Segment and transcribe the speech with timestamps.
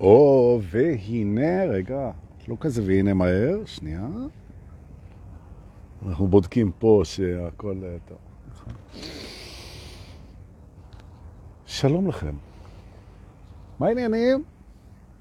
[0.00, 2.10] או, והנה, רגע,
[2.48, 4.08] לא כזה והנה מהר, שנייה.
[6.06, 8.18] אנחנו בודקים פה שהכל אה, טוב.
[11.66, 12.34] שלום לכם.
[13.78, 14.44] מה העניינים?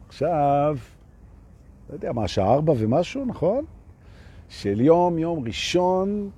[0.08, 0.78] עכשיו,
[1.90, 3.66] לא יודע מה, שעה ארבע ומשהו, נכון?
[4.50, 6.30] של יום, יום ראשון,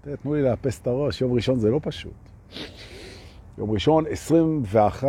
[0.00, 2.27] תנו לי לאפס את הראש, יום ראשון זה לא פשוט.
[3.58, 5.08] יום ראשון, 21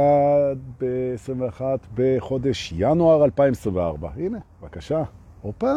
[0.80, 1.62] ב-21
[1.94, 4.10] בחודש ינואר 2024.
[4.16, 5.04] הנה, בבקשה.
[5.42, 5.74] הופה.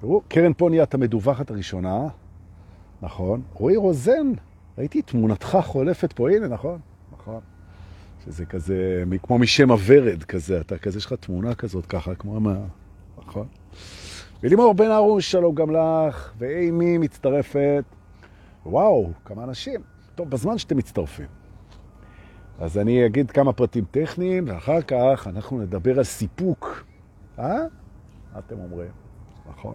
[0.00, 2.08] תראו, קרן פה נהיית המדווחת הראשונה.
[3.02, 3.42] נכון.
[3.54, 4.32] רועי רוזן,
[4.78, 6.78] ראיתי תמונתך חולפת פה, הנה, נכון?
[7.12, 7.40] נכון.
[8.24, 12.56] שזה כזה, כמו משם הוורד כזה, אתה כזה, יש לך תמונה כזאת ככה, כמו מה...
[13.26, 13.46] נכון?
[14.42, 17.84] ולימור בן ארוש, שלום גם לך, ואימי מצטרפת.
[18.66, 19.80] וואו, כמה אנשים.
[20.18, 21.26] טוב, בזמן שאתם מצטרפים.
[22.58, 26.84] אז אני אגיד כמה פרטים טכניים, ואחר כך אנחנו נדבר על סיפוק.
[27.38, 27.56] אה?
[28.32, 28.90] מה אתם אומרים?
[29.50, 29.74] נכון.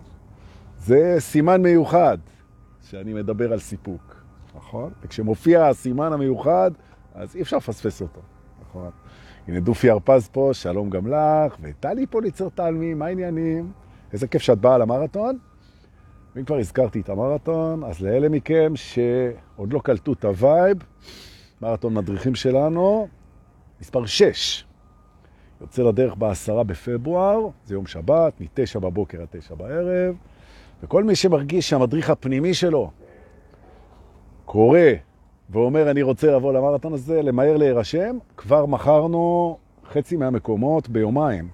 [0.80, 2.18] זה סימן מיוחד
[2.82, 4.24] שאני מדבר על סיפוק,
[4.56, 4.92] נכון?
[5.02, 6.72] וכשמופיע הסימן המיוחד,
[7.14, 8.22] אז אי אפשר לפספס אותו,
[8.62, 8.90] נכון?
[9.48, 13.72] הנה דופי הרפז פה, שלום גם לך, וטלי פוליצר תלמי, מה העניינים?
[14.14, 15.38] איזה כיף שאת באה למרתון.
[16.36, 20.78] ואם כבר הזכרתי את המרתון, אז לאלה מכם שעוד לא קלטו את ה vibe,
[21.62, 23.08] מרתון מדריכים שלנו,
[23.82, 24.66] מספר 6.
[25.62, 30.16] יוצא לדרך בעשרה בפברואר, זה יום שבת, מ-9 בבוקר עד 9 בערב,
[30.84, 32.92] וכל מי שמרגיש שהמדריך הפנימי שלו
[34.46, 34.80] קורא
[35.50, 41.48] ואומר, אני רוצה לבוא למרתון הזה, למהר להירשם, כבר מכרנו חצי מהמקומות ביומיים.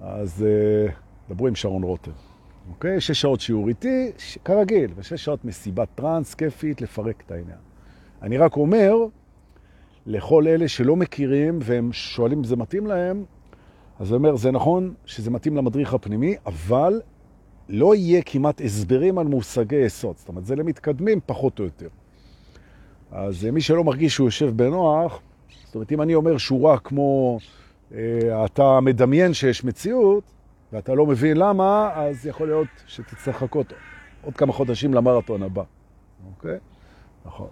[0.00, 0.92] אז uh,
[1.30, 2.25] דברו עם שרון רוטר.
[2.70, 3.00] אוקיי?
[3.00, 4.10] שש שעות שיעור איתי,
[4.44, 7.58] כרגיל, ושש שעות מסיבת טרנס כיפית לפרק את העניין.
[8.22, 8.94] אני רק אומר,
[10.06, 13.24] לכל אלה שלא מכירים והם שואלים אם זה מתאים להם,
[13.98, 17.00] אז אני אומר, זה נכון שזה מתאים למדריך הפנימי, אבל
[17.68, 20.16] לא יהיה כמעט הסברים על מושגי יסוד.
[20.16, 21.88] זאת אומרת, זה למתקדמים פחות או יותר.
[23.10, 25.20] אז מי שלא מרגיש שהוא יושב בנוח,
[25.64, 27.38] זאת אומרת, אם אני אומר שורה כמו,
[27.94, 30.24] אה, אתה מדמיין שיש מציאות,
[30.72, 33.72] ואתה לא מבין למה, אז יכול להיות שתצטרך לחכות
[34.22, 35.62] עוד כמה חודשים למרתון הבא.
[36.26, 36.58] אוקיי?
[37.26, 37.48] נכון.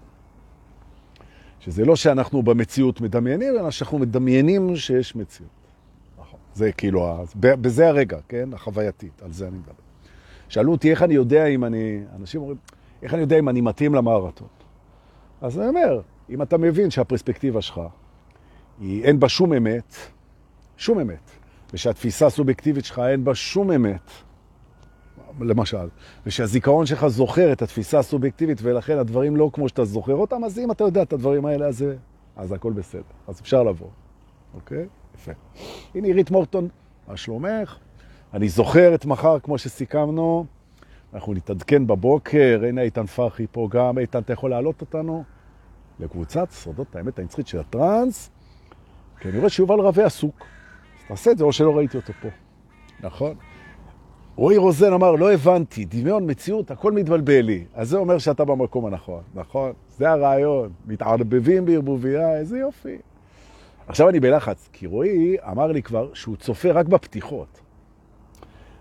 [1.60, 5.50] שזה לא שאנחנו במציאות מדמיינים, אלא שאנחנו מדמיינים שיש מציאות.
[6.18, 6.40] נכון.
[6.54, 8.48] זה כאילו, בזה הרגע, כן?
[8.52, 9.72] החווייתית, על זה אני מדבר.
[10.48, 12.58] שאלו אותי איך אני יודע אם אני, אנשים אומרים,
[13.02, 14.48] איך אני יודע אם אני מתאים למרתון?
[15.40, 16.00] אז אני אומר,
[16.30, 17.80] אם אתה מבין שהפרספקטיבה שלך,
[18.80, 19.94] היא, אין בה שום אמת,
[20.76, 21.30] שום אמת,
[21.74, 24.10] ושהתפיסה הסובייקטיבית שלך אין בה שום אמת,
[25.40, 25.88] למשל,
[26.26, 30.70] ושהזיכרון שלך זוכר את התפיסה הסובייקטיבית, ולכן הדברים לא כמו שאתה זוכר אותם, אז אם
[30.70, 31.84] אתה יודע את הדברים האלה, אז,
[32.36, 33.02] אז הכל בסדר.
[33.28, 33.88] אז אפשר לבוא,
[34.54, 34.86] אוקיי?
[35.14, 35.32] יפה.
[35.94, 36.68] הנה עירית מורטון,
[37.08, 37.78] מה שלומך?
[38.34, 40.46] אני זוכר את מחר כמו שסיכמנו,
[41.14, 45.24] אנחנו נתעדכן בבוקר, הנה איתן פרחי פה גם, איתן, אתה יכול להעלות אותנו
[46.00, 48.30] לקבוצת סודות האמת הנצחית של הטרנס,
[49.20, 50.53] כי אני רואה שיובל רווה עסוק.
[51.08, 52.28] תעשה את זה, או שלא ראיתי אותו פה.
[53.00, 53.34] נכון?
[54.36, 57.64] רועי רוזן אמר, לא הבנתי, דמיון, מציאות, הכל מתבלבל לי.
[57.74, 59.72] אז זה אומר שאתה במקום הנכון, נכון?
[59.98, 62.98] זה הרעיון, מתערבבים בערבוביה, איזה יופי.
[63.86, 67.60] עכשיו אני בלחץ, כי רועי אמר לי כבר שהוא צופה רק בפתיחות.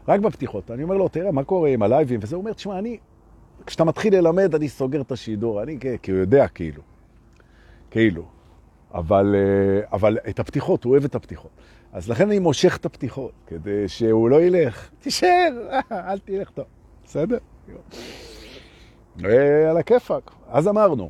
[0.07, 0.71] רק בפתיחות.
[0.71, 2.19] אני אומר לו, תראה, מה קורה עם הלייבים?
[2.23, 2.97] וזה אומר, תשמע, אני,
[3.65, 5.63] כשאתה מתחיל ללמד, אני סוגר את השידור.
[5.63, 6.81] אני כי הוא יודע, כאילו.
[7.91, 8.23] כאילו.
[8.93, 11.51] אבל, אה, אבל את הפתיחות, הוא אוהב את הפתיחות.
[11.93, 14.89] אז לכן אני מושך את הפתיחות, כדי שהוא לא ילך.
[14.99, 15.49] תישאר,
[15.91, 16.65] אל תלך טוב.
[17.05, 17.37] בסדר?
[19.25, 20.31] אה, על הכיפק.
[20.47, 21.09] אז אמרנו,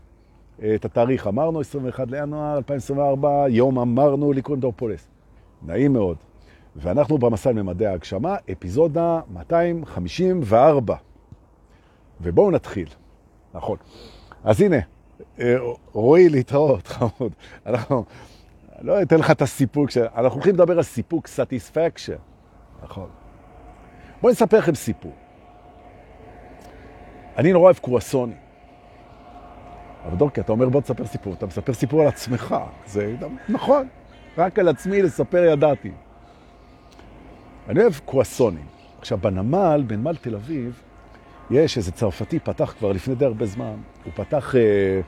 [0.64, 5.08] אה, את התאריך אמרנו, 21 לינואר 2024, יום אמרנו לי קוראים דור פולס.
[5.62, 6.18] נעים מאוד.
[6.76, 10.96] ואנחנו במסע לממדי ההגשמה, אפיזודה 254.
[12.22, 12.88] ובואו נתחיל.
[13.54, 13.78] נכון.
[14.44, 14.78] אז הנה,
[15.40, 15.56] אה,
[15.92, 17.32] רואי להתראות, חמוד.
[17.66, 18.06] אנחנו,
[18.84, 22.16] לא אתן לך את הסיפוק, אנחנו הולכים לדבר על סיפוק, satisfaction.
[22.84, 23.10] נכון.
[24.22, 25.14] בואו נספר לכם סיפור.
[27.38, 28.38] אני נורא אוהב קרואסונים.
[30.06, 32.56] אבל דורקי, אתה אומר בוא תספר סיפור, אתה מספר סיפור על עצמך.
[32.86, 33.16] זה
[33.50, 33.88] נכון,
[34.38, 35.92] רק על עצמי לספר ידעתי.
[37.70, 38.66] אני אוהב קרואסונים.
[39.00, 40.82] עכשיו, בנמל, בנמל תל אביב,
[41.52, 45.02] יש איזה צרפתי, פתח כבר לפני די הרבה זמן, הוא פתח, אה,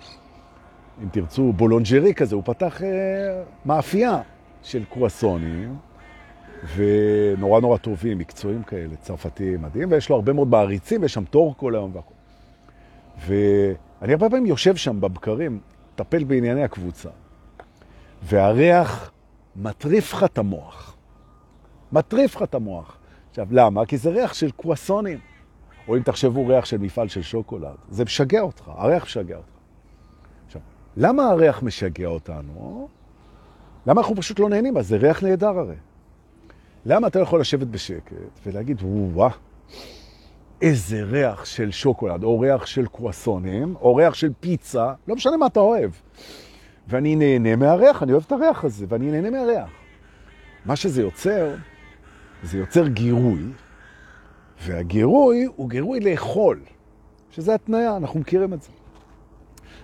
[1.03, 4.21] אם תרצו, בולונג'רי כזה, הוא פתח אה, מאפייה
[4.63, 5.75] של קרואסונים,
[6.75, 11.53] ונורא נורא טובים, מקצועים כאלה, צרפתיים מדהים, ויש לו הרבה מאוד מעריצים, ויש שם תור
[11.57, 12.13] כל היום והכל.
[13.25, 15.59] ואני הרבה פעמים יושב שם בבקרים,
[15.95, 17.09] טפל בענייני הקבוצה,
[18.24, 19.12] והריח
[19.56, 20.95] מטריף לך את המוח.
[21.92, 22.97] מטריף לך את המוח.
[23.30, 23.86] עכשיו, למה?
[23.86, 25.19] כי זה ריח של קואסונים.
[25.88, 29.55] או אם תחשבו ריח של מפעל של שוקולד, זה משגע אותך, הריח משגע אותך.
[30.97, 32.88] למה הריח משגע אותנו?
[33.86, 34.77] למה אנחנו פשוט לא נהנים?
[34.77, 35.75] אז זה ריח נהדר הרי.
[36.86, 38.15] למה אתה יכול לשבת בשקט
[38.45, 39.30] ולהגיד, וואה,
[40.62, 45.45] איזה ריח של שוקולד, או ריח של קואסונים, או ריח של פיצה, לא משנה מה
[45.45, 45.92] אתה אוהב.
[46.88, 49.69] ואני נהנה מהריח, אני אוהב את הריח הזה, ואני נהנה מהריח.
[50.65, 51.56] מה שזה יוצר,
[52.44, 53.44] זה יוצר גירוי,
[54.62, 56.59] והגירוי הוא גירוי לאכול,
[57.31, 58.69] שזה התניה, אנחנו מכירים את זה.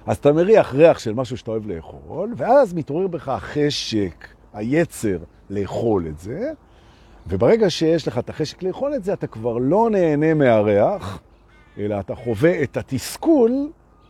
[0.06, 5.18] אז אתה מריח ריח של משהו שאתה אוהב לאכול, ואז מתעורר בך החשק, היצר
[5.50, 6.52] לאכול את זה,
[7.28, 11.20] וברגע שיש לך את החשק לאכול את זה, אתה כבר לא נהנה מהריח,
[11.78, 13.70] אלא אתה חווה את התסכול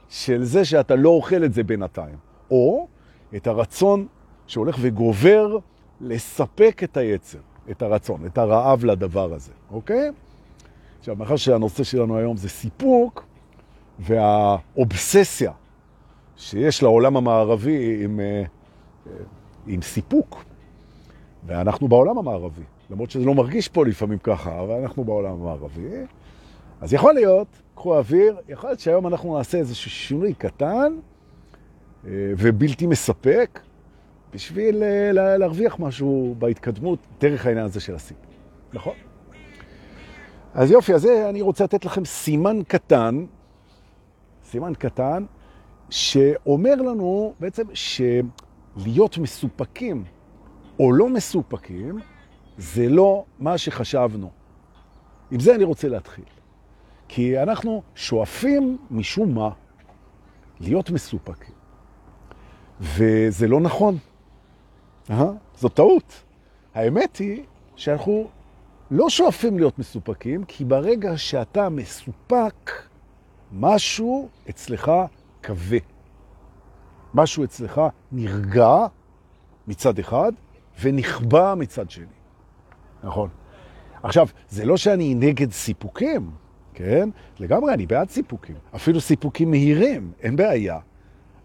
[0.10, 2.16] של זה שאתה לא אוכל את זה בינתיים.
[2.52, 2.88] או
[3.36, 4.08] את הרצון
[4.48, 5.58] שהולך וגובר
[6.02, 7.40] לספק את היצר,
[7.72, 10.12] את הרצון, את הרעב לדבר הזה, אוקיי?
[11.00, 13.26] עכשיו, מאחר שהנושא שלנו היום זה סיפוק,
[14.00, 15.52] והאובססיה
[16.42, 18.44] שיש לעולם המערבי עם, אה,
[19.68, 20.44] עם סיפוק,
[21.46, 25.88] ואנחנו בעולם המערבי, למרות שזה לא מרגיש פה לפעמים ככה, אבל אנחנו בעולם המערבי,
[26.82, 30.94] אז יכול להיות, קחו אוויר, יכול להיות שהיום אנחנו נעשה איזשהו שינוי קטן
[32.06, 33.60] אה, ובלתי מספק,
[34.34, 38.32] בשביל אה, להרוויח משהו בהתקדמות דרך העניין הזה של הסיפור,
[38.74, 38.94] נכון?
[40.54, 43.26] אז יופי, אז אני רוצה לתת לכם סימן קטן,
[44.44, 45.26] סימן קטן,
[45.92, 50.04] שאומר לנו בעצם שלהיות מסופקים
[50.80, 52.00] או לא מסופקים,
[52.58, 54.32] זה לא מה שחשבנו.
[55.32, 56.26] עם זה אני רוצה להתחיל.
[57.08, 59.50] כי אנחנו שואפים משום מה
[60.60, 61.54] להיות מסופקים.
[62.80, 63.98] וזה לא נכון.
[65.10, 65.26] אה?
[65.58, 66.24] זו טעות.
[66.74, 67.44] האמת היא
[67.76, 68.28] שאנחנו
[68.92, 72.72] לא שואפים להיות מסופקים, כי ברגע שאתה מסופק,
[73.52, 74.92] משהו אצלך
[75.46, 75.80] כווה.
[77.14, 78.76] משהו אצלך נרגע
[79.68, 80.32] מצד אחד
[80.82, 82.06] ונכבה מצד שני.
[83.04, 83.30] נכון.
[84.04, 86.32] עכשיו, זה לא שאני נגד סיפוקים,
[86.74, 87.10] כן?
[87.40, 88.56] לגמרי, אני בעד סיפוקים.
[88.76, 90.80] אפילו סיפוקים מהירים, אין בעיה.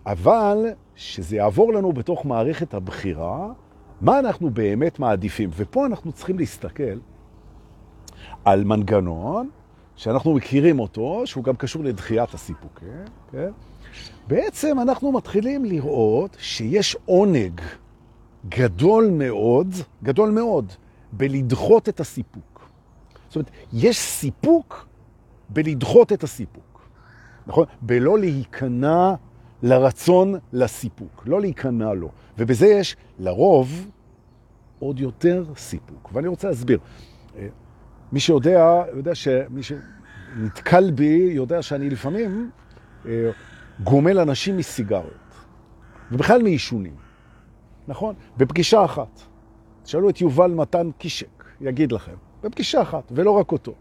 [0.06, 3.48] אבל שזה יעבור לנו בתוך מערכת הבחירה,
[4.00, 5.50] מה אנחנו באמת מעדיפים.
[5.56, 6.98] ופה אנחנו צריכים להסתכל
[8.44, 9.50] על מנגנון
[9.96, 13.50] שאנחנו מכירים אותו, שהוא גם קשור לדחיית הסיפוקים, כן?
[14.26, 17.60] בעצם אנחנו מתחילים לראות שיש עונג
[18.48, 20.72] גדול מאוד, גדול מאוד,
[21.12, 22.69] בלדחות את הסיפוק.
[23.28, 24.87] זאת אומרת, יש סיפוק
[25.48, 26.88] בלדחות את הסיפוק,
[27.46, 27.66] נכון?
[27.82, 29.14] בלא להיכנע
[29.62, 32.10] לרצון לסיפוק, לא להיכנע לו.
[32.38, 33.90] ובזה יש לרוב
[34.78, 36.10] עוד יותר סיפוק.
[36.12, 36.78] ואני רוצה להסביר.
[38.12, 42.50] מי שיודע, יודע שמי שנתקל בי, יודע שאני לפעמים
[43.06, 43.31] אה,
[43.84, 45.34] גומל אנשים מסיגריות,
[46.12, 46.94] ובכלל מעישונים,
[47.88, 48.14] נכון?
[48.37, 49.20] בפגישה אחת.
[49.82, 53.73] תשאלו את יובל מתן קישק, יגיד לכם, בפגישה אחת, ולא רק אותו.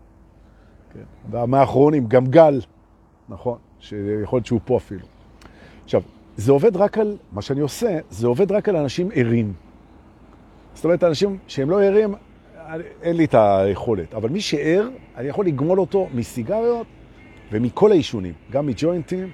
[0.94, 1.38] כן.
[1.38, 2.62] ומהאחרונים, גם גל,
[3.30, 3.57] נכון?
[3.80, 5.06] שיכול להיות שהוא פה אפילו.
[5.83, 6.01] עכשיו,
[6.38, 9.53] זה עובד רק על, מה שאני עושה, זה עובד רק על אנשים ערים.
[10.74, 12.15] זאת אומרת, אנשים שהם לא ערים,
[13.01, 16.88] אין לי את היכולת, אבל מי שער, אני יכול לגמול אותו מסיגריות
[17.51, 19.31] ומכל העישונים, גם מג'וינטים,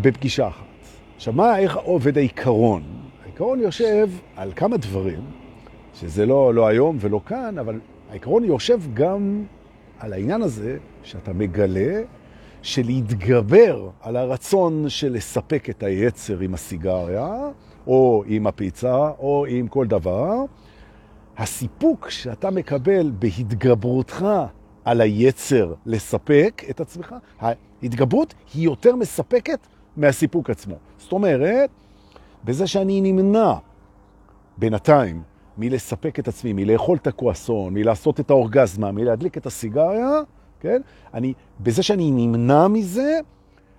[0.00, 0.64] בפגישה אחת.
[1.16, 2.82] עכשיו, מה, איך עובד העיקרון?
[3.24, 5.20] העיקרון יושב על כמה דברים,
[5.94, 9.44] שזה לא, לא היום ולא כאן, אבל העיקרון יושב גם
[9.98, 12.02] על העניין הזה שאתה מגלה
[12.62, 17.34] שלהתגבר על הרצון של לספק את היצר עם הסיגריה,
[17.86, 20.32] או עם הפיצה, או עם כל דבר,
[21.36, 24.26] הסיפוק שאתה מקבל בהתגברותך
[24.84, 30.74] על היצר לספק את עצמך, ההתגברות היא יותר מספקת מהסיפוק עצמו.
[30.98, 31.70] זאת אומרת,
[32.44, 33.52] בזה שאני נמנע
[34.58, 35.22] בינתיים
[35.58, 40.20] מלספק את עצמי, מלאכול את הקואסון, מלעשות את האורגזמה, מלהדליק את הסיגריה,
[40.60, 40.82] כן?
[41.14, 43.18] אני, בזה שאני נמנע מזה,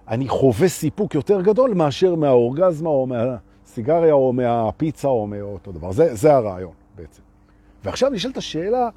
[0.08, 5.92] אני חווה סיפוק יותר גדול מאשר מהאורגזמה או מהסיגריה או מהפיצה או מאותו דבר.
[5.92, 7.22] זה, זה הרעיון בעצם.
[7.84, 8.90] ועכשיו נשאלת השאלה,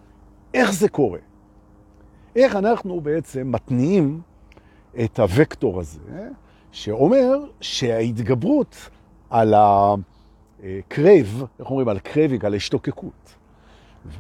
[0.55, 1.19] איך זה קורה?
[2.37, 4.21] איך אנחנו בעצם מתניעים
[5.05, 6.29] את הוקטור הזה,
[6.73, 8.77] שאומר שההתגברות
[9.31, 11.89] על הקרב, איך אומרים?
[11.89, 13.35] על קרביג, על השתוקקות.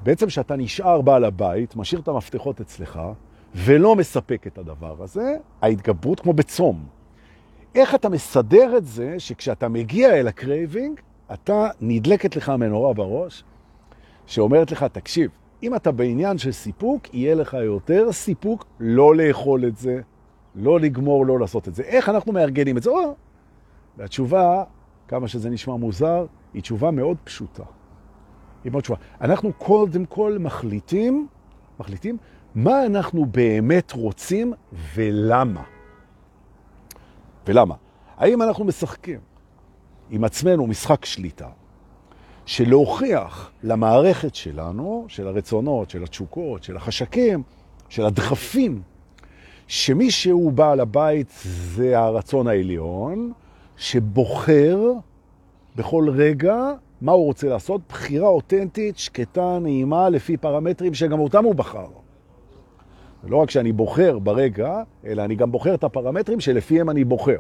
[0.02, 3.00] בעצם שאתה נשאר בעל הבית, משאיר את המפתחות אצלך,
[3.54, 6.85] ולא מספק את הדבר הזה, ההתגברות כמו בצום.
[7.75, 11.00] איך אתה מסדר את זה שכשאתה מגיע אל ה craving,
[11.33, 13.45] אתה נדלקת לך מנורה בראש,
[14.26, 15.30] שאומרת לך, תקשיב,
[15.62, 20.00] אם אתה בעניין של סיפוק, יהיה לך יותר סיפוק לא לאכול את זה,
[20.54, 21.83] לא לגמור, לא לעשות את זה.
[21.83, 22.90] איך אנחנו מארגנים את זה?
[22.90, 23.14] או,
[23.97, 24.64] והתשובה,
[25.09, 27.64] כמה שזה נשמע מוזר, היא תשובה מאוד פשוטה.
[28.64, 28.99] היא מאוד תשובה.
[29.21, 31.26] אנחנו קודם כל מחליטים,
[31.80, 32.16] מחליטים
[32.54, 34.52] מה אנחנו באמת רוצים
[34.95, 35.62] ולמה.
[37.47, 37.75] ולמה?
[38.16, 39.21] האם אנחנו משחקים
[40.11, 41.49] עם עצמנו משחק שליטה,
[42.47, 47.42] שלהוכיח למערכת שלנו, של הרצונות, של התשוקות, של החשקים,
[47.88, 48.83] של הדחפים,
[49.71, 53.33] שמי שהוא בעל הבית זה הרצון העליון,
[53.77, 54.93] שבוחר
[55.77, 61.55] בכל רגע מה הוא רוצה לעשות, בחירה אותנטית, שקטה, נעימה, לפי פרמטרים שגם אותם הוא
[61.55, 61.87] בחר.
[63.25, 67.39] ולא רק שאני בוחר ברגע, אלא אני גם בוחר את הפרמטרים שלפיהם אני בוחר.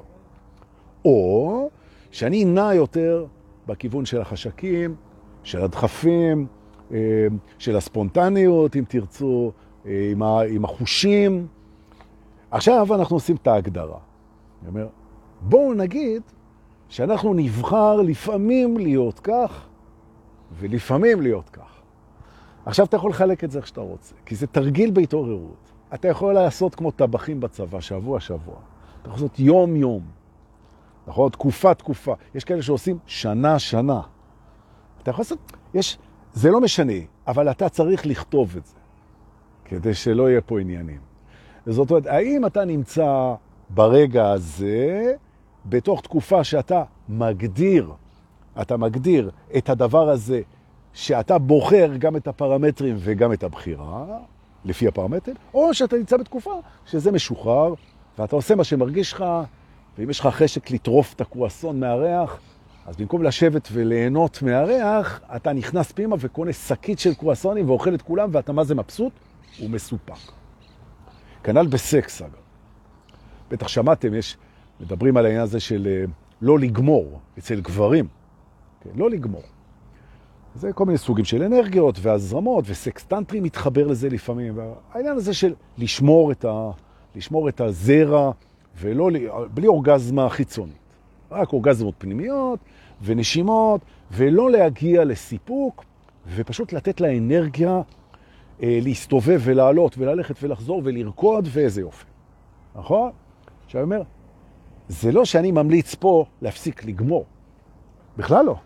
[1.04, 1.70] או
[2.10, 3.26] שאני נע יותר
[3.66, 4.94] בכיוון של החשקים,
[5.42, 6.46] של הדחפים,
[6.92, 6.98] אה,
[7.58, 9.52] של הספונטניות, אם תרצו,
[9.86, 10.12] אה,
[10.48, 11.46] עם החושים.
[12.50, 13.98] עכשיו אנחנו עושים את ההגדרה.
[14.62, 14.88] אני אומר,
[15.40, 16.22] בואו נגיד
[16.88, 19.66] שאנחנו נבחר לפעמים להיות כך,
[20.58, 21.80] ולפעמים להיות כך.
[22.66, 25.70] עכשיו אתה יכול לחלק את זה איך שאתה רוצה, כי זה תרגיל בהתעוררות.
[25.94, 28.54] אתה יכול לעשות כמו טבחים בצבא, שבוע-שבוע.
[29.02, 30.02] אתה יכול לעשות יום-יום.
[31.06, 31.30] נכון?
[31.30, 32.14] תקופה-תקופה.
[32.34, 34.00] יש כאלה שעושים שנה-שנה.
[35.02, 35.38] אתה יכול לעשות,
[35.74, 35.98] יש,
[36.32, 36.92] זה לא משנה,
[37.26, 38.74] אבל אתה צריך לכתוב את זה,
[39.64, 41.09] כדי שלא יהיה פה עניינים.
[41.70, 43.34] זאת אומרת, האם אתה נמצא
[43.68, 45.12] ברגע הזה,
[45.66, 47.90] בתוך תקופה שאתה מגדיר,
[48.60, 50.40] אתה מגדיר את הדבר הזה,
[50.92, 54.04] שאתה בוחר גם את הפרמטרים וגם את הבחירה,
[54.64, 57.74] לפי הפרמטרים, או שאתה נמצא בתקופה שזה משוחרר,
[58.18, 59.24] ואתה עושה מה שמרגיש לך,
[59.98, 62.40] ואם יש לך חשק לטרוף את הקרואסון מהריח,
[62.86, 68.28] אז במקום לשבת וליהנות מהריח, אתה נכנס פנימה וקונה שקית של קרואסונים ואוכל את כולם,
[68.32, 69.12] ואתה מה זה מבסוט?
[69.58, 70.39] הוא מסופק.
[71.44, 72.32] כנ"ל בסקס, אגב.
[73.50, 74.36] בטח שמעתם, יש,
[74.80, 76.04] מדברים על העניין הזה של אה,
[76.42, 78.06] לא לגמור אצל גברים.
[78.80, 79.42] כן, לא לגמור.
[80.54, 84.58] זה כל מיני סוגים של אנרגיות והזרמות, וסקס טנטרי מתחבר לזה לפעמים.
[84.92, 86.70] העניין הזה של לשמור את, ה,
[87.14, 88.32] לשמור את הזרע,
[88.80, 89.10] ולא,
[89.54, 90.76] בלי אורגזמה חיצונית.
[91.30, 92.58] רק אורגזמות פנימיות
[93.02, 93.80] ונשימות,
[94.12, 95.84] ולא להגיע לסיפוק,
[96.34, 97.80] ופשוט לתת לאנרגיה
[98.62, 102.04] להסתובב ולעלות וללכת ולחזור ולרקוד, ואיזה יופי.
[102.74, 103.10] נכון?
[103.66, 104.02] עכשיו אומר,
[104.88, 107.24] זה לא שאני ממליץ פה להפסיק לגמור.
[108.16, 108.56] בכלל לא.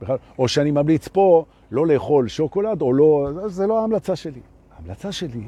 [0.00, 4.40] בכלל, או שאני ממליץ פה לא לאכול שוקולד, או לא, זה לא ההמלצה שלי.
[4.76, 5.44] ההמלצה שלי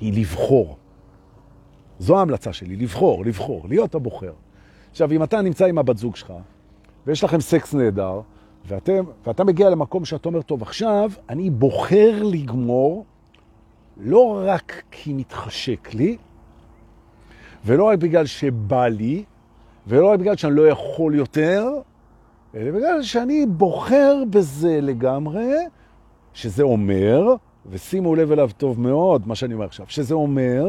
[0.00, 0.76] היא לבחור.
[1.98, 4.32] זו ההמלצה שלי, לבחור, לבחור, להיות הבוחר.
[4.90, 6.32] עכשיו, אם אתה נמצא עם הבת זוג שלך,
[7.06, 8.20] ויש לכם סקס נהדר,
[8.70, 13.04] ואתם, ואתה מגיע למקום שאתה אומר, טוב, עכשיו אני בוחר לגמור,
[13.96, 16.16] לא רק כי מתחשק לי,
[17.64, 19.24] ולא רק בגלל שבא לי,
[19.86, 21.68] ולא רק בגלל שאני לא יכול יותר,
[22.54, 25.54] אלא בגלל שאני בוחר בזה לגמרי,
[26.34, 27.34] שזה אומר,
[27.70, 30.66] ושימו לב אליו טוב מאוד, מה שאני אומר עכשיו, שזה אומר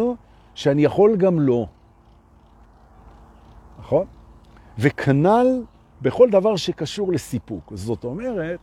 [0.55, 1.65] שאני יכול גם לא.
[3.79, 4.05] נכון?
[4.79, 5.61] וכנל
[6.01, 7.71] בכל דבר שקשור לסיפוק.
[7.75, 8.59] זאת אומרת,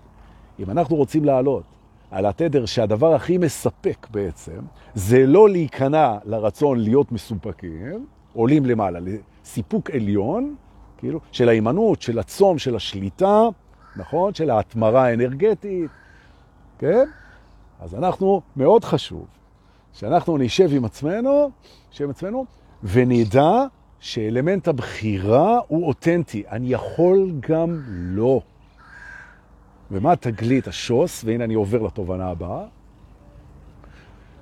[0.59, 1.63] אם אנחנו רוצים לעלות
[2.11, 4.61] על התדר שהדבר הכי מספק בעצם,
[4.95, 10.55] זה לא להיכנע לרצון להיות מסופקים, עולים למעלה, לסיפוק עליון,
[10.99, 13.43] כאילו, של האימנות, של הצום, של השליטה,
[13.97, 14.35] נכון?
[14.35, 15.91] של ההתמרה האנרגטית,
[16.79, 17.05] כן?
[17.81, 19.27] אז אנחנו, מאוד חשוב,
[19.93, 21.51] שאנחנו נשב עם עצמנו,
[21.93, 22.45] נשב עם עצמנו,
[22.83, 23.65] ונדע
[24.01, 26.43] שאלמנט הבחירה הוא אותנטי.
[26.51, 28.41] אני יכול גם לא.
[29.91, 32.65] ומה תגלית השוס, והנה אני עובר לתובנה הבאה,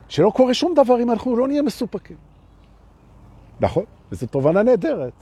[0.08, 2.16] שלא קורה שום דבר אם אנחנו לא נהיה מסופקים.
[3.60, 3.84] נכון?
[4.12, 5.12] וזו תובנה נהדרת,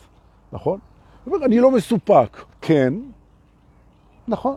[0.52, 0.78] נכון?
[1.44, 2.44] אני לא מסופק.
[2.60, 2.94] כן,
[4.28, 4.56] נכון.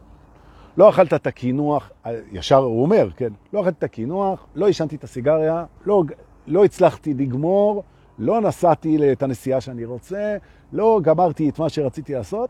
[0.78, 1.92] לא אכלת את הקינוח,
[2.32, 6.04] ישר הוא אומר, כן, לא אכלתי את הקינוח, לא ישנתי את הסיגריה, לא,
[6.48, 7.84] לא הצלחתי לגמור,
[8.20, 10.38] לא נסעתי את הנסיעה שאני רוצה,
[10.74, 12.50] לא גמרתי את מה שרציתי לעשות,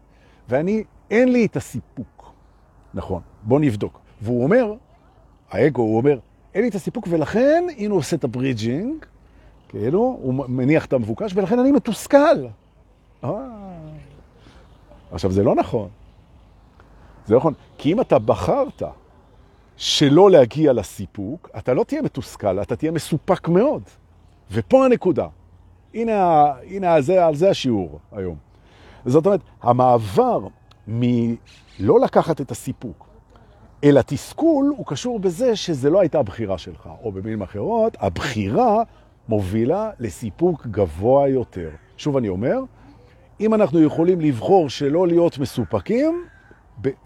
[0.49, 2.33] ואני, אין לי את הסיפוק.
[2.93, 3.99] נכון, בוא נבדוק.
[4.21, 4.73] והוא אומר,
[5.51, 6.19] האגו, הוא אומר,
[6.53, 9.05] אין לי את הסיפוק, ולכן, הנה הוא עושה את הברידג'ינג,
[9.69, 12.47] כאילו, הוא מניח את המבוקש, ולכן אני מתוסכל.
[13.23, 13.29] אה.
[15.11, 15.89] עכשיו, זה לא נכון.
[17.25, 18.83] זה לא נכון, כי אם אתה בחרת
[19.77, 23.83] שלא להגיע לסיפוק, אתה לא תהיה מתוסכל, אתה תהיה מסופק מאוד.
[24.51, 25.27] ופה הנקודה.
[25.97, 28.35] הנה, הנה זה, על זה השיעור היום.
[29.05, 30.47] זאת אומרת, המעבר
[30.87, 33.07] מלא לקחת את הסיפוק,
[33.83, 38.83] אלא תסכול הוא קשור בזה שזה לא הייתה הבחירה שלך, או במילים אחרות, הבחירה
[39.29, 41.69] מובילה לסיפוק גבוה יותר.
[41.97, 42.59] שוב אני אומר,
[43.39, 46.25] אם אנחנו יכולים לבחור שלא להיות מסופקים,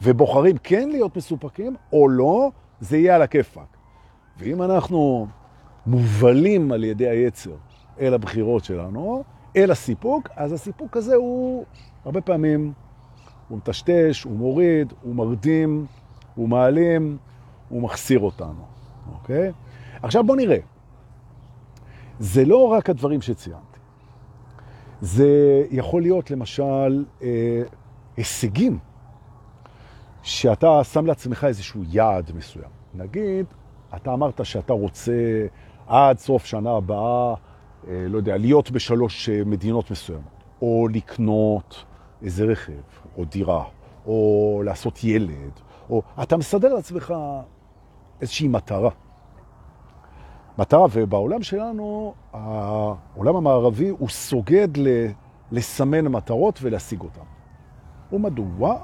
[0.02, 3.78] ובוחרים כן להיות מסופקים או לא, זה יהיה על הכיפק.
[4.38, 5.28] ואם אנחנו
[5.86, 7.56] מובלים על ידי היצר
[8.00, 9.24] אל הבחירות שלנו,
[9.56, 11.66] אל הסיפוק, אז הסיפוק הזה הוא
[12.06, 12.74] הרבה פעמים,
[13.48, 15.86] הוא מטשטש, הוא מוריד, הוא מרדים,
[16.36, 17.18] הוא מעלים,
[17.70, 18.66] הוא מחסיר אותנו,
[19.14, 19.52] אוקיי?
[20.04, 20.58] עכשיו בוא נראה.
[22.20, 23.80] זה לא רק הדברים שציינתי.
[25.02, 27.62] זה יכול להיות למשל אה,
[28.18, 28.80] הישגים
[30.24, 32.70] שאתה שם לעצמך איזשהו יעד מסוים.
[32.94, 33.46] נגיד,
[33.96, 35.46] אתה אמרת שאתה רוצה
[35.88, 37.36] עד סוף שנה הבאה, אה,
[37.88, 41.86] לא יודע, להיות בשלוש אה, מדינות מסוימות, או לקנות
[42.22, 42.74] איזה רכב,
[43.18, 43.64] או דירה,
[44.06, 45.52] או לעשות ילד,
[45.90, 47.14] או אתה מסדר לעצמך
[48.22, 48.90] איזושהי מטרה.
[50.58, 54.68] מטרה, ובעולם שלנו, העולם המערבי הוא סוגד
[55.52, 57.22] לסמן מטרות ולהשיג אותן.
[58.12, 58.78] ומדוע?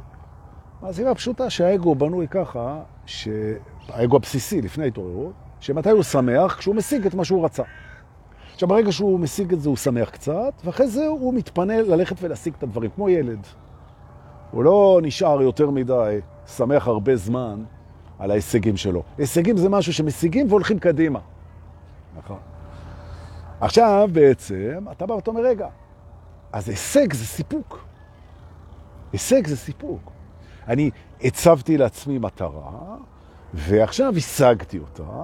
[0.82, 6.56] מהסיבה הפשוטה שהאגו בנוי ככה, שהאגו הבסיסי לפני ההתעוררות, שמתי הוא שמח?
[6.56, 7.64] כשהוא משיג את מה שהוא רצה.
[8.58, 12.54] עכשיו, ברגע שהוא משיג את זה, הוא שמח קצת, ואחרי זה הוא מתפנה ללכת ולהשיג
[12.58, 13.48] את הדברים, כמו ילד.
[14.52, 17.64] הוא לא נשאר יותר מדי שמח הרבה זמן
[18.20, 19.04] על ההישגים שלו.
[19.18, 21.20] הישגים זה משהו שמשיגים והולכים קדימה.
[22.18, 22.38] נכון.
[23.62, 25.68] עכשיו בעצם, אתה בא ואתה אומר, רגע,
[26.52, 27.86] אז הישג זה סיפוק.
[29.14, 30.12] הישג זה סיפוק.
[30.68, 30.92] אני
[31.24, 32.96] הצבתי לעצמי מטרה,
[33.54, 35.24] ועכשיו השגתי אותה,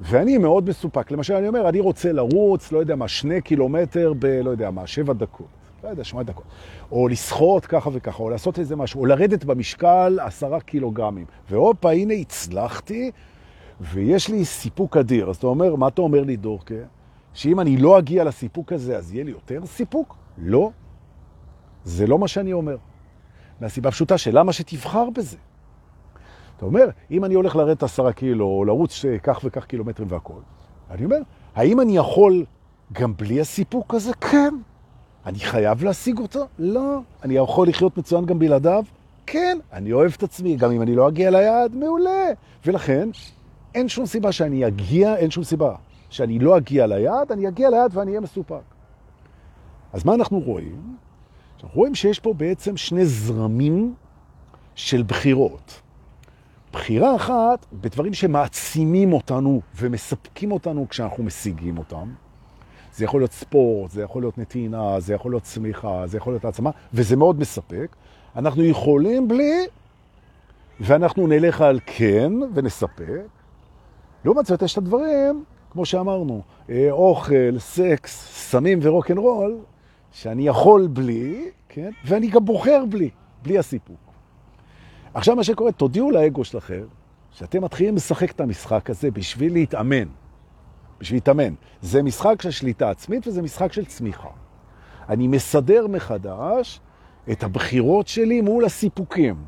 [0.00, 1.10] ואני מאוד מסופק.
[1.10, 4.86] למשל, אני אומר, אני רוצה לרוץ, לא יודע מה, שני קילומטר ב, לא יודע מה,
[4.86, 5.46] שבע דקות.
[5.84, 6.44] לא יודע, שמונה דקות.
[6.92, 11.26] או לשחות ככה וככה, או לעשות איזה משהו, או לרדת במשקל עשרה קילוגרמים.
[11.50, 13.10] והופה, הנה הצלחתי,
[13.80, 15.30] ויש לי סיפוק אדיר.
[15.30, 16.74] אז אתה אומר, מה אתה אומר לי, דורקה?
[17.34, 20.16] שאם אני לא אגיע לסיפוק הזה, אז יהיה לי יותר סיפוק?
[20.38, 20.70] לא.
[21.84, 22.76] זה לא מה שאני אומר.
[23.60, 25.36] מהסיבה פשוטה שלמה שתבחר בזה?
[26.58, 30.40] אתה אומר, אם אני הולך לרדת עשרה קילו, או לרוץ כך וכך קילומטרים והכל,
[30.90, 31.16] אני אומר,
[31.54, 32.44] האם אני יכול
[32.92, 34.12] גם בלי הסיפוק הזה?
[34.14, 34.54] כן.
[35.26, 36.46] אני חייב להשיג אותו?
[36.58, 36.98] לא.
[37.22, 38.84] אני יכול לחיות מצוין גם בלעדיו?
[39.26, 39.58] כן.
[39.72, 42.26] אני אוהב את עצמי, גם אם אני לא אגיע ליעד, מעולה.
[42.66, 43.08] ולכן,
[43.74, 45.74] אין שום סיבה שאני אגיע, אין שום סיבה
[46.10, 48.54] שאני לא אגיע ליעד, אני אגיע ליעד ואני אהיה מסופק.
[49.92, 50.96] אז מה אנחנו רואים?
[51.54, 53.94] אנחנו רואים שיש פה בעצם שני זרמים
[54.74, 55.80] של בחירות.
[56.72, 62.08] בחירה אחת בדברים שמעצימים אותנו ומספקים אותנו כשאנחנו משיגים אותם.
[62.94, 66.44] זה יכול להיות ספורט, זה יכול להיות נתינה, זה יכול להיות צמיחה, זה יכול להיות
[66.44, 67.96] העצמה, וזה מאוד מספק.
[68.36, 69.66] אנחנו יכולים בלי,
[70.80, 73.26] ואנחנו נלך על כן ונספק.
[74.24, 79.58] לעומת זאת יש את הדברים, כמו שאמרנו, אה, אוכל, סקס, סמים ורוקנרול,
[80.12, 81.90] שאני יכול בלי, כן?
[82.04, 83.10] ואני גם בוחר בלי,
[83.42, 84.07] בלי הסיפוק.
[85.18, 86.84] עכשיו מה שקורה, תודיעו לאגו שלכם
[87.30, 90.08] שאתם מתחילים לשחק את המשחק הזה בשביל להתאמן.
[91.00, 91.54] בשביל להתאמן.
[91.82, 94.28] זה משחק של שליטה עצמית וזה משחק של צמיחה.
[95.08, 96.80] אני מסדר מחדש
[97.30, 99.44] את הבחירות שלי מול הסיפוקים.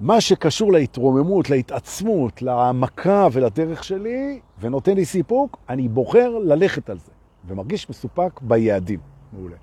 [0.00, 7.12] מה שקשור להתרוממות, להתעצמות, להעמקה ולדרך שלי, ונותן לי סיפוק, אני בוחר ללכת על זה,
[7.46, 9.00] ומרגיש מסופק ביעדים.
[9.32, 9.56] מעולה.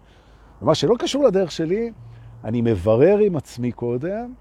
[0.62, 1.92] ומה שלא קשור לדרך שלי,
[2.44, 4.34] אני מברר עם עצמי קודם,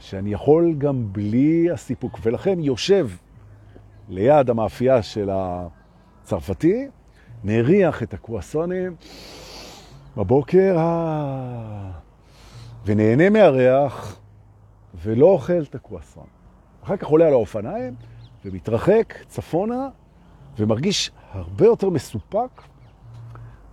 [0.00, 3.08] שאני יכול גם בלי הסיפוק, ולכן יושב
[4.08, 6.88] ליד המאפייה של הצרפתי,
[7.44, 8.96] מריח את הקרואסונים
[10.16, 10.76] בבוקר,
[12.84, 14.20] ונהנה מהריח,
[15.02, 16.26] ולא אוכל את הקרואסון.
[16.84, 17.94] אחר כך עולה על האופניים
[18.44, 19.88] ומתרחק צפונה,
[20.58, 22.62] ומרגיש הרבה יותר מסופק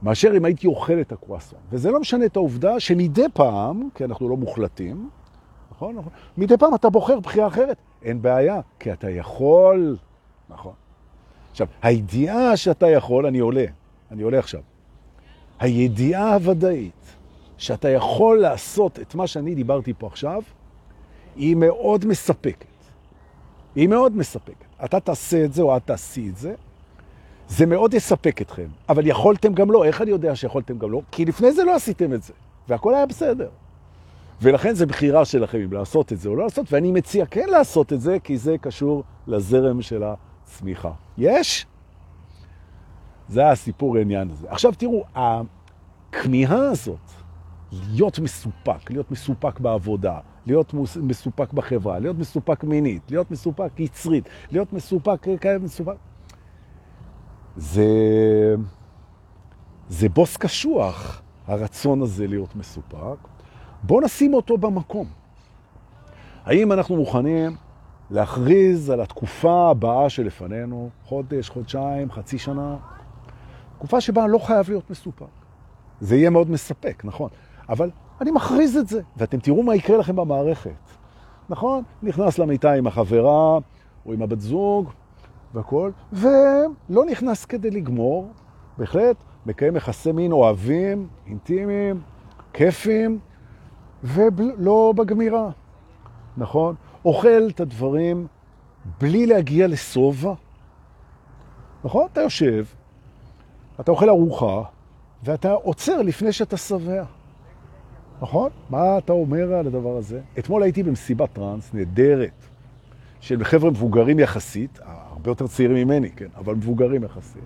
[0.04, 1.60] מאשר אם הייתי אוכל את הקרואסון.
[1.70, 5.10] וזה לא משנה את העובדה שמדי פעם, כי אנחנו לא מוחלטים,
[5.78, 7.78] נכון, נכון, מדי פעם אתה בוחר בחירה אחרת.
[8.02, 9.98] אין בעיה, כי אתה יכול,
[10.50, 10.74] נכון.
[11.52, 13.66] עכשיו, הידיעה שאתה יכול, אני עולה,
[14.12, 14.62] אני עולה עכשיו.
[15.60, 17.16] הידיעה הוודאית
[17.58, 20.42] שאתה יכול לעשות את מה שאני דיברתי פה עכשיו,
[21.36, 22.66] היא מאוד מספקת.
[23.76, 24.66] היא מאוד מספקת.
[24.86, 26.54] אתה תעשה את זה או את תעשי את זה,
[27.48, 28.68] זה מאוד יספק אתכם.
[28.90, 29.86] אבל יכולתם גם לא.
[29.86, 31.02] איך אני יודע שיכולתם גם לא?
[31.12, 32.34] כי לפני זה לא עשיתם את זה,
[32.68, 33.50] והכל היה בסדר.
[34.42, 37.94] ולכן זה בחירה שלכם אם לעשות את זה או לא לעשות, ואני מציע כן לעשות
[37.94, 40.92] את זה, כי זה קשור לזרם של הצמיחה.
[41.18, 41.66] יש?
[43.28, 44.48] זה הסיפור העניין הזה.
[44.50, 47.12] עכשיו תראו, הכמיהה הזאת
[47.72, 54.74] להיות מסופק, להיות מסופק בעבודה, להיות מסופק בחברה, להיות מסופק מינית, להיות מסופק יצרית, להיות
[54.74, 55.96] מסופק כאלה מסופק.
[57.58, 57.86] זה,
[59.90, 63.37] זה בוס קשוח, הרצון הזה להיות מסופק.
[63.84, 65.08] בואו נשים אותו במקום.
[66.46, 67.56] האם אנחנו מוכנים
[68.12, 72.78] להכריז על התקופה הבאה שלפנינו, חודש, חודשיים, חצי שנה,
[73.78, 75.26] תקופה שבה לא חייב להיות מסופק.
[76.02, 77.30] זה יהיה מאוד מספק, נכון.
[77.70, 77.90] אבל
[78.22, 80.72] אני מכריז את זה, ואתם תראו מה יקרה לכם במערכת.
[81.50, 81.84] נכון?
[82.04, 83.58] נכנס למיטה עם החברה
[84.06, 84.90] או עם הבת זוג
[85.54, 88.32] והכל, ולא נכנס כדי לגמור,
[88.78, 92.02] בהחלט מקיים יחסי מין אוהבים, אינטימיים,
[92.54, 93.20] כיפים,
[94.04, 95.50] ולא בגמירה,
[96.38, 96.76] נכון?
[97.06, 98.28] אוכל את הדברים
[99.02, 100.34] בלי להגיע לסובה,
[101.84, 102.08] נכון?
[102.14, 102.66] אתה יושב,
[103.80, 104.64] אתה אוכל ארוחה,
[105.24, 107.04] ואתה עוצר לפני שאתה שבע.
[108.22, 108.50] נכון?
[108.70, 110.22] מה אתה אומר על הדבר הזה?
[110.40, 112.44] אתמול הייתי במסיבת טרנס נהדרת
[113.20, 117.44] של חבר'ה מבוגרים יחסית, הרבה יותר צעירים ממני, כן, אבל מבוגרים יחסית.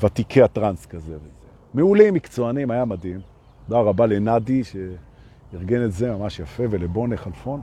[0.00, 1.28] ותיקי הטרנס כזה וזה.
[1.74, 3.20] מעולים, מקצוענים, היה מדהים.
[3.68, 4.62] תודה רבה לנדי
[5.54, 7.60] שארגן את זה ממש יפה, ולבונה חלפון.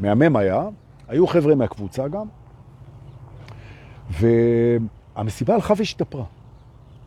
[0.00, 0.68] מהמם היה.
[1.08, 2.26] היו חבר'ה מהקבוצה גם.
[4.10, 6.24] והמסיבה הלכה והשתפרה.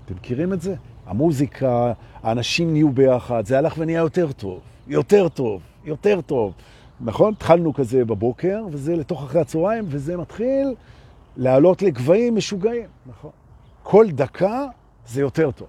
[0.05, 0.75] אתם מכירים את זה?
[1.05, 6.53] המוזיקה, האנשים נהיו ביחד, זה הלך ונהיה יותר טוב, יותר טוב, יותר טוב.
[7.01, 7.33] נכון?
[7.33, 10.75] התחלנו כזה בבוקר, וזה לתוך אחרי הצהריים, וזה מתחיל
[11.37, 13.31] לעלות לגבהים משוגעים, נכון?
[13.83, 14.65] כל דקה
[15.07, 15.67] זה יותר טוב,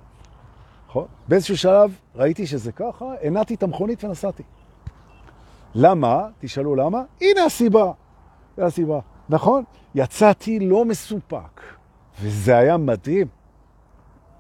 [0.92, 1.06] נכון?
[1.28, 4.42] באיזשהו שלב ראיתי שזה ככה, הנעתי את המכונית ונסעתי.
[5.74, 6.28] למה?
[6.40, 7.02] תשאלו למה?
[7.20, 7.92] הנה הסיבה.
[8.56, 9.00] זה הסיבה.
[9.28, 9.64] נכון?
[9.94, 11.60] יצאתי לא מסופק,
[12.20, 13.26] וזה היה מדהים.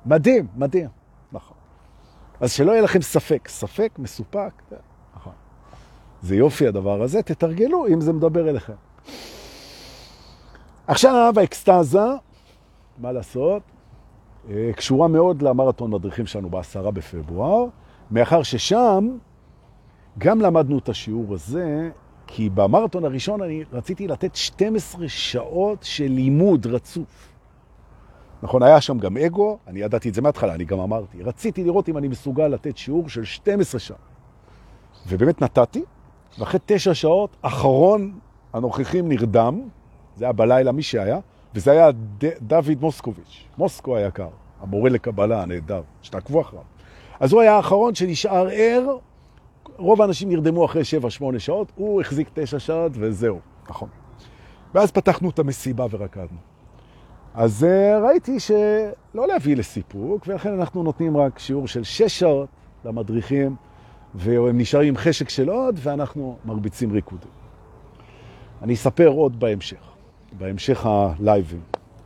[0.06, 0.88] מדהים, מדהים.
[1.32, 1.56] נכון.
[2.40, 3.48] אז שלא יהיה לכם ספק.
[3.48, 4.62] ספק, מסופק,
[5.16, 5.32] נכון.
[6.22, 8.74] זה יופי הדבר הזה, תתרגלו אם זה מדבר אליכם.
[10.86, 12.06] עכשיו האקסטאזה,
[12.98, 13.81] מה לעשות, אה,
[14.76, 17.64] קשורה מאוד למרתון מדריכים שלנו בעשרה בפברואר,
[18.10, 19.08] מאחר ששם
[20.18, 21.90] גם למדנו את השיעור הזה,
[22.26, 27.28] כי במרתון הראשון אני רציתי לתת 12 שעות של לימוד רצוף.
[28.42, 31.22] נכון, היה שם גם אגו, אני ידעתי את זה מההתחלה, אני גם אמרתי.
[31.22, 34.00] רציתי לראות אם אני מסוגל לתת שיעור של 12 שעות.
[35.08, 35.82] ובאמת נתתי,
[36.38, 38.18] ואחרי תשע שעות, אחרון
[38.52, 39.60] הנוכחים נרדם,
[40.16, 41.18] זה היה בלילה מי שהיה,
[41.54, 42.24] וזה היה ד...
[42.42, 44.28] דוד מוסקוביץ', מוסקו היקר,
[44.60, 46.62] המורה לקבלה הנהדר, שתעקבו אחריו.
[47.20, 48.96] אז הוא היה האחרון שנשאר ער,
[49.76, 50.82] רוב האנשים נרדמו אחרי
[51.36, 53.88] 7-8 שעות, הוא החזיק 9 שעות וזהו, נכון.
[54.74, 56.38] ואז פתחנו את המסיבה ורקדנו.
[57.34, 62.48] אז אה, ראיתי שלא להביא לסיפוק, ולכן אנחנו נותנים רק שיעור של 6 שעות
[62.84, 63.56] למדריכים,
[64.14, 67.30] והם נשארים עם חשק של עוד, ואנחנו מרביצים ריקודים.
[68.62, 69.91] אני אספר עוד בהמשך,
[70.38, 71.60] בהמשך הלייבים.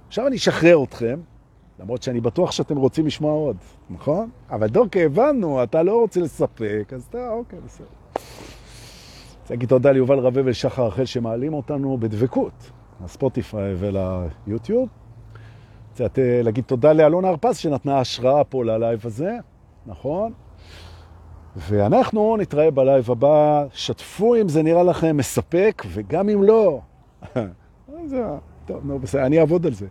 [0.09, 1.21] עכשיו אני אשחרר אתכם,
[1.81, 3.57] למרות שאני בטוח שאתם רוצים לשמוע עוד,
[3.91, 4.31] נכון?
[4.51, 7.87] אבל דוקא, הבנו, אתה לא רוצה לספק, אז אתה, אוקיי, בסדר.
[9.41, 12.71] רוצה להגיד תודה ליובל רווה ולשחר רחל שמעלים אותנו בדבקות
[13.05, 14.89] לספוטיפיי וליוטיוב.
[15.91, 16.07] רוצה
[16.43, 19.37] להגיד תודה לאלונה הרפז שנתנה השראה פה ל live הזה,
[19.87, 20.33] נכון?
[21.57, 26.81] ואנחנו נתראה ב live הבא, שתפו אם זה נראה לכם מספק, וגם אם לא,
[28.67, 29.87] טוב, נו, בסדר, אני אעבוד על זה.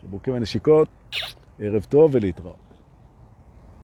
[0.00, 0.88] חיבוקים ונשיקות,
[1.58, 2.61] ערב טוב ולהתראות.